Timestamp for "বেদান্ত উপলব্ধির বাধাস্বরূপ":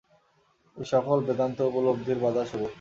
1.27-2.69